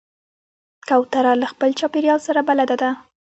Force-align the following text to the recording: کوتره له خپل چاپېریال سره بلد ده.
کوتره 0.87 1.31
له 1.41 1.47
خپل 1.53 1.69
چاپېریال 1.79 2.19
سره 2.27 2.39
بلد 2.49 2.69
ده. 2.81 2.89